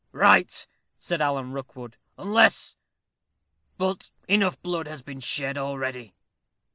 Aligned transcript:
"Right," 0.13 0.65
said 0.97 1.21
Alan 1.21 1.51
Rookwood, 1.51 1.95
"unless 2.17 2.75
but 3.77 4.09
enough 4.27 4.59
blood 4.63 4.87
has 4.87 5.03
been 5.03 5.19
shed 5.19 5.59
already." 5.59 6.15